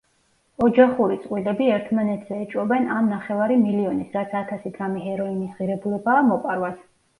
[0.67, 6.85] ოჯახური წყვილები ერთმანეთზე ეჭვობენ ამ ნახევარი მილიონის, რაც ათასი გრამი ჰეროინის ღირებულებაა, მოპარვას.